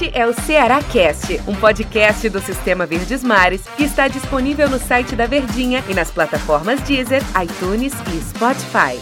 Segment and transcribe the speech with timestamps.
[0.00, 4.78] Este é o Ceará Cast, um podcast do Sistema Verdes Mares que está disponível no
[4.78, 8.96] site da Verdinha e nas plataformas Deezer, iTunes e Spotify.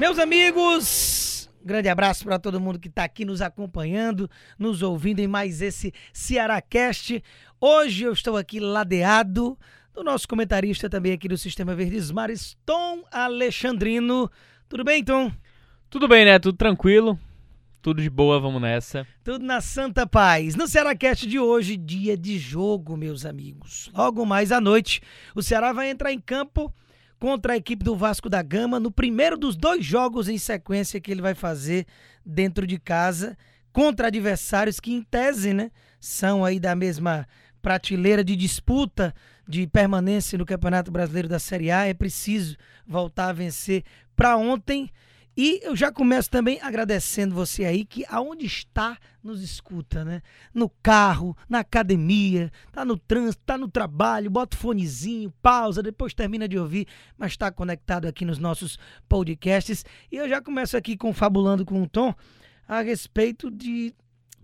[0.00, 4.28] Meus amigos, grande abraço para todo mundo que está aqui nos acompanhando,
[4.58, 7.22] nos ouvindo em mais esse Ceará Cast.
[7.60, 9.56] Hoje eu estou aqui ladeado
[9.94, 14.28] do nosso comentarista também aqui do Sistema Verdes Mares, Tom Alexandrino.
[14.68, 15.30] Tudo bem, Tom?
[15.88, 16.40] Tudo bem, né?
[16.40, 17.16] Tudo tranquilo.
[17.82, 19.04] Tudo de boa, vamos nessa.
[19.24, 20.54] Tudo na Santa Paz.
[20.54, 23.90] No Cearacast de hoje, dia de jogo, meus amigos.
[23.92, 25.02] Logo mais à noite,
[25.34, 26.72] o Ceará vai entrar em campo
[27.18, 31.10] contra a equipe do Vasco da Gama no primeiro dos dois jogos em sequência que
[31.10, 31.84] ele vai fazer
[32.24, 33.36] dentro de casa
[33.72, 37.26] contra adversários que, em tese, né, são aí da mesma
[37.60, 39.12] prateleira de disputa
[39.48, 41.84] de permanência no Campeonato Brasileiro da Série A.
[41.84, 43.82] É preciso voltar a vencer
[44.14, 44.88] para ontem.
[45.36, 50.20] E eu já começo também agradecendo você aí que aonde está nos escuta, né?
[50.52, 56.12] No carro, na academia, tá no trânsito, tá no trabalho, bota o fonezinho, pausa, depois
[56.12, 59.84] termina de ouvir, mas está conectado aqui nos nossos podcasts.
[60.10, 62.14] E eu já começo aqui confabulando com o Tom
[62.68, 63.94] a respeito de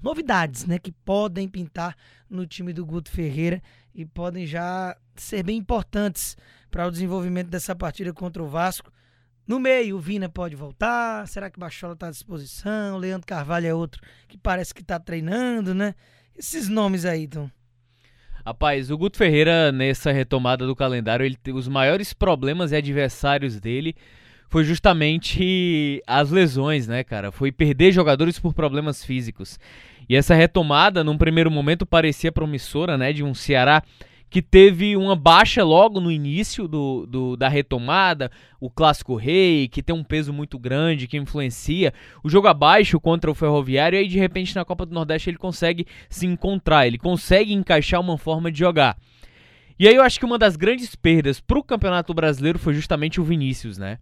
[0.02, 1.96] novidades, né, que podem pintar
[2.30, 3.62] no time do Guto Ferreira
[3.94, 6.36] e podem já ser bem importantes
[6.70, 8.92] para o desenvolvimento dessa partida contra o Vasco.
[9.48, 11.26] No meio, o Vina pode voltar.
[11.26, 12.96] Será que Bachola está à disposição?
[12.96, 15.94] O Leandro Carvalho é outro que parece que está treinando, né?
[16.36, 17.50] Esses nomes aí, então.
[18.44, 23.96] Rapaz, o Guto Ferreira, nessa retomada do calendário, ele os maiores problemas e adversários dele
[24.50, 27.32] foi justamente as lesões, né, cara?
[27.32, 29.58] Foi perder jogadores por problemas físicos.
[30.06, 33.14] E essa retomada, num primeiro momento, parecia promissora, né?
[33.14, 33.82] De um Ceará
[34.30, 39.82] que teve uma baixa logo no início do, do, da retomada, o Clássico Rei, que
[39.82, 41.92] tem um peso muito grande, que influencia.
[42.22, 45.38] O jogo abaixo contra o Ferroviário, e aí de repente na Copa do Nordeste ele
[45.38, 48.98] consegue se encontrar, ele consegue encaixar uma forma de jogar.
[49.78, 53.20] E aí eu acho que uma das grandes perdas para o Campeonato Brasileiro foi justamente
[53.20, 53.98] o Vinícius, né?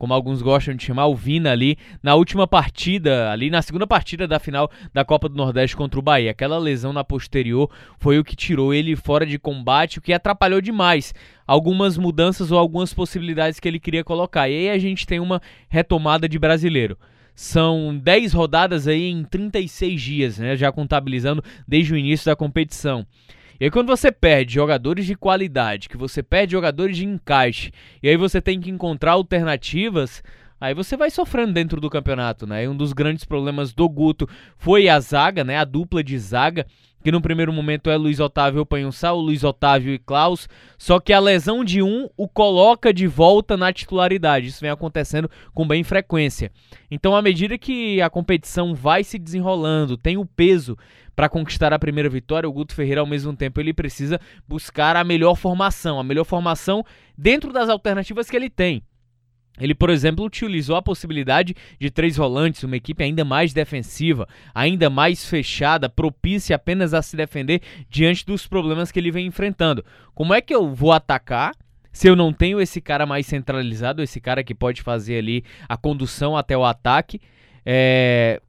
[0.00, 4.26] Como alguns gostam de chamar, o Vina ali na última partida, ali na segunda partida
[4.26, 6.30] da final da Copa do Nordeste contra o Bahia.
[6.30, 10.62] Aquela lesão na posterior foi o que tirou ele fora de combate, o que atrapalhou
[10.62, 11.12] demais
[11.46, 14.48] algumas mudanças ou algumas possibilidades que ele queria colocar.
[14.48, 16.96] E aí a gente tem uma retomada de brasileiro.
[17.34, 23.06] São 10 rodadas aí em 36 dias, né, já contabilizando desde o início da competição.
[23.60, 27.70] E aí quando você perde jogadores de qualidade, que você perde jogadores de encaixe,
[28.02, 30.22] e aí você tem que encontrar alternativas,
[30.58, 32.64] aí você vai sofrendo dentro do campeonato, né?
[32.64, 34.26] E um dos grandes problemas do Guto
[34.56, 35.58] foi a zaga, né?
[35.58, 36.66] A dupla de zaga,
[37.04, 40.48] que no primeiro momento é Luiz Otávio Panhussal, Luiz Otávio e Klaus,
[40.78, 44.46] só que a lesão de um o coloca de volta na titularidade.
[44.46, 46.50] Isso vem acontecendo com bem frequência.
[46.90, 50.78] Então, à medida que a competição vai se desenrolando, tem o peso
[51.20, 55.04] para conquistar a primeira vitória, o Guto Ferreira, ao mesmo tempo, ele precisa buscar a
[55.04, 56.82] melhor formação, a melhor formação
[57.14, 58.82] dentro das alternativas que ele tem.
[59.60, 64.88] Ele, por exemplo, utilizou a possibilidade de três volantes, uma equipe ainda mais defensiva, ainda
[64.88, 67.60] mais fechada, propícia apenas a se defender
[67.90, 69.84] diante dos problemas que ele vem enfrentando.
[70.14, 71.52] Como é que eu vou atacar
[71.92, 75.76] se eu não tenho esse cara mais centralizado, esse cara que pode fazer ali a
[75.76, 77.20] condução até o ataque?
[77.66, 78.40] É...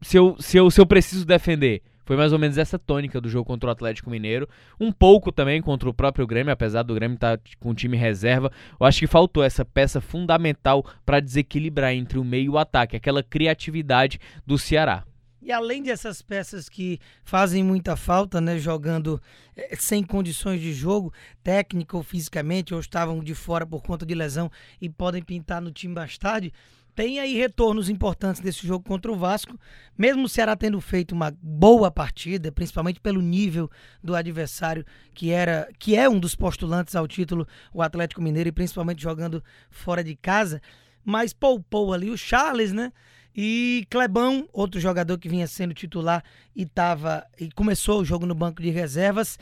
[0.00, 3.28] Se, eu, se, eu, se eu preciso defender, foi mais ou menos essa tônica do
[3.28, 4.48] jogo contra o Atlético Mineiro.
[4.78, 7.96] Um pouco também contra o próprio Grêmio, apesar do Grêmio estar tá com o time
[7.96, 8.50] reserva.
[8.78, 12.96] Eu acho que faltou essa peça fundamental para desequilibrar entre o meio e o ataque,
[12.96, 15.04] aquela criatividade do Ceará.
[15.44, 19.20] E além dessas peças que fazem muita falta, né, jogando
[19.54, 24.14] eh, sem condições de jogo, técnica ou fisicamente, ou estavam de fora por conta de
[24.14, 24.50] lesão
[24.80, 26.50] e podem pintar no time mais tarde,
[26.94, 29.58] tem aí retornos importantes desse jogo contra o Vasco,
[29.98, 33.68] mesmo o Ceará tendo feito uma boa partida, principalmente pelo nível
[34.02, 38.52] do adversário, que era que é um dos postulantes ao título, o Atlético Mineiro, e
[38.52, 40.60] principalmente jogando fora de casa,
[41.04, 42.92] mas poupou ali o Charles, né?
[43.36, 46.22] E Clebão, outro jogador que vinha sendo titular
[46.54, 49.36] e tava e começou o jogo no banco de reservas.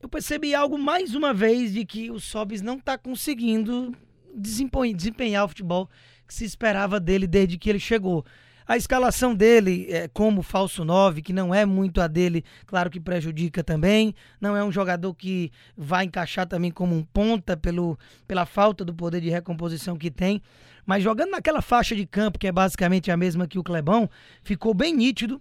[0.00, 3.94] Eu percebi algo mais uma vez de que o Sobis não está conseguindo
[4.34, 5.88] desempenhar o futebol
[6.26, 8.24] que se esperava dele desde que ele chegou.
[8.68, 13.00] A escalação dele é, como falso 9, que não é muito a dele, claro que
[13.00, 14.14] prejudica também.
[14.38, 18.92] Não é um jogador que vai encaixar também como um ponta pelo, pela falta do
[18.92, 20.42] poder de recomposição que tem.
[20.84, 24.08] Mas jogando naquela faixa de campo, que é basicamente a mesma que o Clebão,
[24.42, 25.40] ficou bem nítido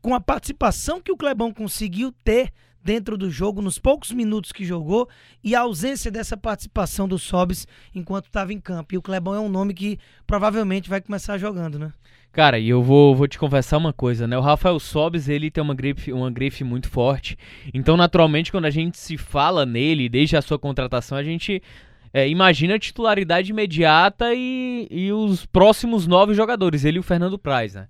[0.00, 2.52] com a participação que o Clebão conseguiu ter
[2.82, 5.08] dentro do jogo, nos poucos minutos que jogou,
[5.42, 8.94] e a ausência dessa participação do Sobis enquanto estava em campo.
[8.94, 11.92] E o Clebão é um nome que provavelmente vai começar jogando, né?
[12.32, 14.38] Cara, e eu vou, vou te confessar uma coisa, né?
[14.38, 17.36] O Rafael Sobes, ele tem uma grife, uma grife muito forte.
[17.74, 21.62] Então, naturalmente, quando a gente se fala nele, desde a sua contratação, a gente
[22.10, 27.38] é, imagina a titularidade imediata e, e os próximos nove jogadores, ele e o Fernando
[27.38, 27.86] Praz, né?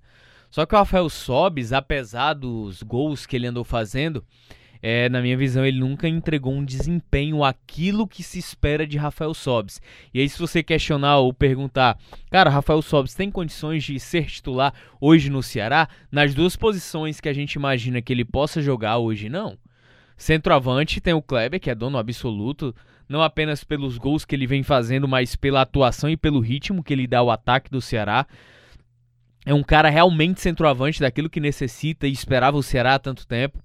[0.49, 4.23] Só que o Rafael Sobes, apesar dos gols que ele andou fazendo,
[4.85, 9.33] é, na minha visão, ele nunca entregou um desempenho aquilo que se espera de Rafael
[9.33, 9.81] Sobis.
[10.13, 11.97] E aí, se você questionar ou perguntar,
[12.29, 15.87] cara, Rafael Sobis tem condições de ser titular hoje no Ceará?
[16.11, 19.57] Nas duas posições que a gente imagina que ele possa jogar hoje, não.
[20.17, 22.75] Centroavante tem o Kleber, que é dono absoluto,
[23.07, 26.91] não apenas pelos gols que ele vem fazendo, mas pela atuação e pelo ritmo que
[26.91, 28.27] ele dá ao ataque do Ceará.
[29.45, 33.63] É um cara realmente centroavante daquilo que necessita e esperava o Ceará há tanto tempo.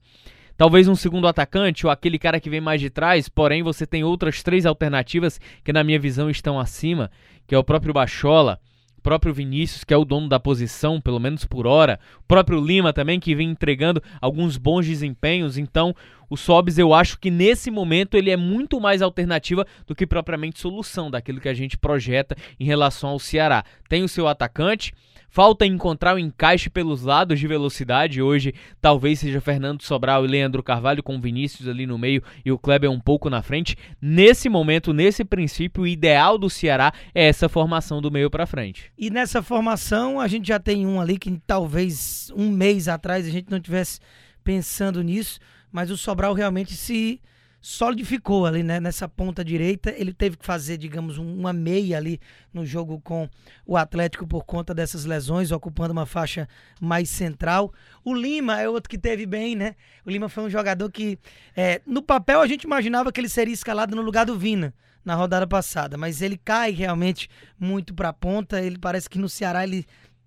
[0.59, 4.03] Talvez um segundo atacante ou aquele cara que vem mais de trás, porém você tem
[4.03, 7.13] outras três alternativas que na minha visão estão acima,
[7.47, 8.59] que é o próprio Bachola,
[8.97, 12.61] o próprio Vinícius, que é o dono da posição, pelo menos por hora, o próprio
[12.61, 15.57] Lima também, que vem entregando alguns bons desempenhos.
[15.57, 15.95] Então,
[16.29, 20.61] o Sobs, eu acho que nesse momento ele é muito mais alternativa do que propriamente
[20.61, 23.65] solução daquilo que a gente projeta em relação ao Ceará.
[23.89, 24.93] Tem o seu atacante,
[25.31, 28.23] Falta encontrar o encaixe pelos lados de velocidade.
[28.23, 32.59] Hoje talvez seja Fernando Sobral e Leandro Carvalho com Vinícius ali no meio e o
[32.59, 33.77] Kleber um pouco na frente.
[34.01, 38.91] Nesse momento, nesse princípio, o ideal do Ceará é essa formação do meio para frente.
[38.97, 43.31] E nessa formação, a gente já tem um ali que talvez um mês atrás a
[43.31, 44.01] gente não tivesse
[44.43, 45.39] pensando nisso,
[45.71, 47.21] mas o Sobral realmente se
[47.61, 48.79] solidificou ali, né?
[48.79, 52.21] Nessa ponta direita, ele teve que fazer, digamos, uma meia ali
[52.53, 53.29] no jogo com
[53.67, 56.49] o Atlético por conta dessas lesões, ocupando uma faixa
[56.81, 57.73] mais central.
[58.05, 59.75] O Lima é outro que teve bem, né?
[60.07, 61.19] O Lima foi um jogador que,
[61.57, 64.73] é, no papel, a gente imaginava que ele seria escalado no lugar do Vina
[65.05, 67.29] na rodada passada, mas ele cai realmente
[67.59, 68.61] muito para a ponta.
[68.61, 69.87] Ele parece que no Ceará ele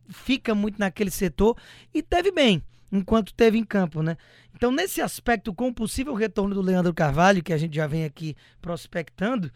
[0.10, 1.56] fica muito naquele setor
[1.94, 2.62] e teve bem
[2.92, 4.18] enquanto teve em campo, né?
[4.56, 8.04] Então, nesse aspecto, com o possível retorno do Leandro Carvalho, que a gente já vem
[8.04, 9.52] aqui prospectando,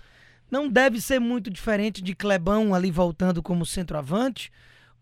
[0.49, 4.51] não deve ser muito diferente de Clebão ali voltando como centroavante,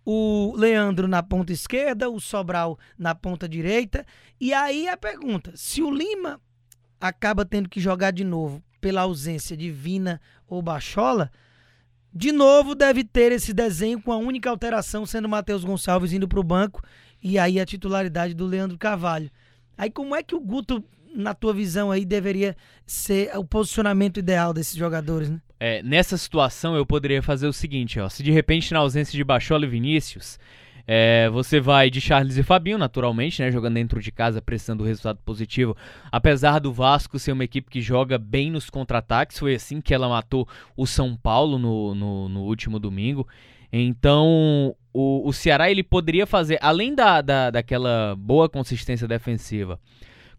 [0.05, 4.05] o Leandro na ponta esquerda, o Sobral na ponta direita.
[4.39, 6.41] E aí a pergunta: se o Lima
[6.99, 11.31] acaba tendo que jogar de novo pela ausência de Vina ou Bachola,
[12.13, 16.39] de novo deve ter esse desenho com a única alteração sendo Matheus Gonçalves indo para
[16.39, 16.81] o banco
[17.21, 19.31] e aí a titularidade do Leandro Carvalho.
[19.77, 20.83] Aí como é que o Guto,
[21.15, 22.55] na tua visão aí, deveria
[22.85, 25.41] ser o posicionamento ideal desses jogadores, né?
[25.59, 29.23] É, nessa situação eu poderia fazer o seguinte, ó, se de repente na ausência de
[29.23, 30.37] Bachola e Vinícius,
[30.85, 35.19] é, você vai de Charles e Fabinho, naturalmente, né, jogando dentro de casa, prestando resultado
[35.23, 35.75] positivo.
[36.11, 40.09] Apesar do Vasco ser uma equipe que joga bem nos contra-ataques, foi assim que ela
[40.09, 43.27] matou o São Paulo no, no, no último domingo.
[43.71, 49.79] Então, o, o Ceará ele poderia fazer, além da, da, daquela boa consistência defensiva,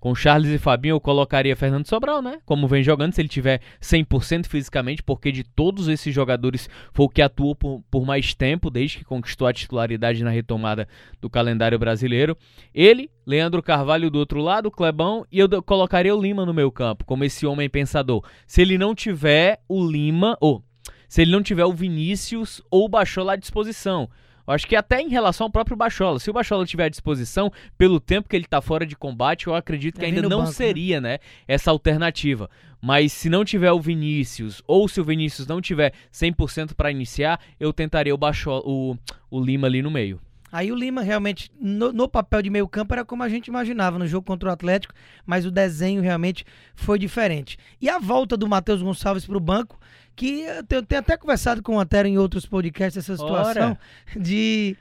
[0.05, 2.39] com Charles e Fabinho eu colocaria Fernando Sobral, né?
[2.45, 7.09] Como vem jogando, se ele tiver 100% fisicamente, porque de todos esses jogadores foi o
[7.09, 10.87] que atuou por, por mais tempo, desde que conquistou a titularidade na retomada
[11.23, 12.37] do calendário brasileiro.
[12.75, 17.07] Ele, Leandro Carvalho do outro lado, Clebão, e eu colocaria o Lima no meu campo,
[17.07, 18.23] como esse homem pensador.
[18.47, 20.63] Se ele não tiver o Lima, ou
[21.09, 24.11] se ele não tiver o Vinícius ou o Bachola à disposição.
[24.47, 27.51] Eu acho que até em relação ao próprio Bachola, se o Bachola tiver à disposição,
[27.79, 30.53] pelo tempo que ele está fora de combate, eu acredito que é ainda não banco,
[30.53, 31.05] seria, né?
[31.05, 32.51] né, essa alternativa.
[32.81, 37.41] Mas se não tiver o Vinícius, ou se o Vinícius não tiver 100% para iniciar,
[37.59, 38.97] eu tentaria o, Bachola, o,
[39.31, 40.21] o Lima ali no meio.
[40.55, 43.99] Aí o Lima realmente, no, no, papel de meio campo, era como a gente imaginava
[43.99, 44.95] no jogo contra o Atlético,
[45.27, 46.45] mas o desenho realmente
[46.77, 47.59] foi diferente.
[47.81, 49.81] E a volta do Matheus Gonçalves para o banco
[50.15, 53.79] que eu tenho até conversado com o Antero em outros podcasts essa situação Ora.
[54.17, 54.77] de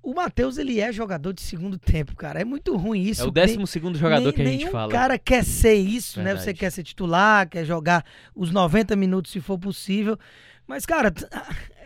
[0.00, 2.40] o Matheus, ele é jogador de segundo tempo, cara.
[2.40, 3.22] É muito ruim isso.
[3.22, 4.86] É o décimo segundo jogador nem, que a gente fala.
[4.86, 6.36] O cara quer ser isso, Verdade.
[6.36, 6.44] né?
[6.44, 8.04] Você quer ser titular, quer jogar
[8.36, 10.16] os 90 minutos se for possível.
[10.64, 11.12] Mas, cara,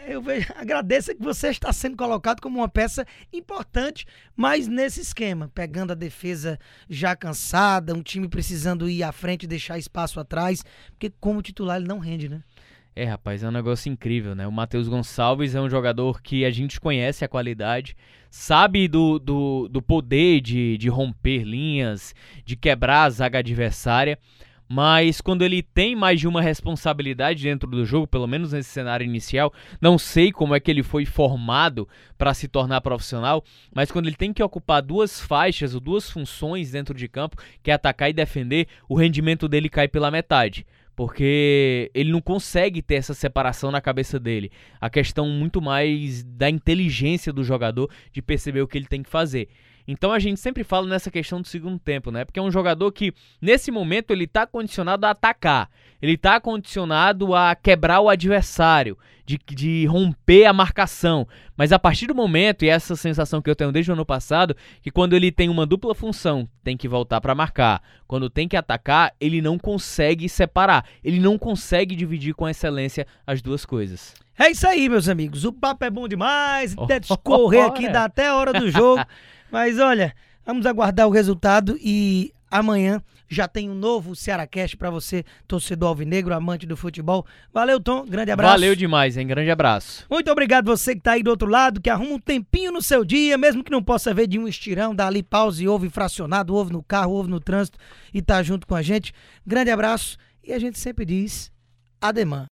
[0.06, 5.50] eu vejo, agradeço que você está sendo colocado como uma peça importante, mas nesse esquema,
[5.54, 6.58] pegando a defesa
[6.88, 11.78] já cansada, um time precisando ir à frente e deixar espaço atrás, porque como titular
[11.78, 12.42] ele não rende, né?
[12.98, 14.46] É, rapaz, é um negócio incrível, né?
[14.46, 17.94] O Matheus Gonçalves é um jogador que a gente conhece a qualidade,
[18.30, 24.18] sabe do, do, do poder de, de romper linhas, de quebrar a zaga adversária,
[24.68, 29.04] mas quando ele tem mais de uma responsabilidade dentro do jogo, pelo menos nesse cenário
[29.04, 33.44] inicial, não sei como é que ele foi formado para se tornar profissional,
[33.74, 37.70] mas quando ele tem que ocupar duas faixas ou duas funções dentro de campo, que
[37.70, 42.94] é atacar e defender, o rendimento dele cai pela metade porque ele não consegue ter
[42.94, 44.50] essa separação na cabeça dele.
[44.80, 49.10] A questão muito mais da inteligência do jogador de perceber o que ele tem que
[49.10, 49.48] fazer.
[49.86, 52.24] Então a gente sempre fala nessa questão do segundo tempo, né?
[52.24, 55.70] Porque é um jogador que, nesse momento, ele tá condicionado a atacar.
[56.02, 61.26] Ele tá condicionado a quebrar o adversário, de, de romper a marcação.
[61.56, 64.56] Mas a partir do momento, e essa sensação que eu tenho desde o ano passado,
[64.82, 67.82] que quando ele tem uma dupla função, tem que voltar para marcar.
[68.06, 70.84] Quando tem que atacar, ele não consegue separar.
[71.02, 74.14] Ele não consegue dividir com excelência as duas coisas.
[74.38, 75.44] É isso aí, meus amigos.
[75.44, 76.76] O papo é bom demais.
[76.76, 79.02] Até correr aqui, dá até a hora do jogo.
[79.50, 80.14] Mas olha,
[80.44, 86.34] vamos aguardar o resultado e amanhã já tem um novo Cearacast para você, torcedor alvinegro,
[86.34, 87.26] amante do futebol.
[87.52, 88.04] Valeu, Tom.
[88.04, 88.52] Grande abraço.
[88.52, 89.26] Valeu demais, hein?
[89.26, 90.04] Grande abraço.
[90.10, 93.04] Muito obrigado você que tá aí do outro lado, que arruma um tempinho no seu
[93.04, 96.54] dia, mesmo que não possa ver de um estirão, dá ali pausa e ouve fracionado,
[96.54, 97.78] ouve no carro, ouve no trânsito
[98.14, 99.12] e tá junto com a gente.
[99.44, 101.50] Grande abraço e a gente sempre diz
[102.00, 102.44] ademã.